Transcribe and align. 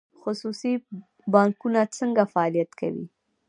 خصوصي 0.21 0.73
بانکونه 1.33 1.81
څنګه 1.97 2.23
فعالیت 2.33 2.71
کوي؟ 2.79 3.05